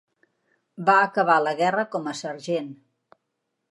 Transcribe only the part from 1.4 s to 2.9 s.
la guerra com a sergent.